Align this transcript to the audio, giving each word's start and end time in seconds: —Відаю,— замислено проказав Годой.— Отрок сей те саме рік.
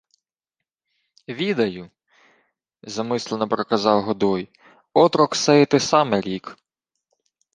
—Відаю,— 1.27 1.89
замислено 2.83 3.47
проказав 3.49 4.01
Годой.— 4.03 4.49
Отрок 4.93 5.35
сей 5.35 5.65
те 5.65 5.79
саме 5.79 6.21
рік. 6.21 6.57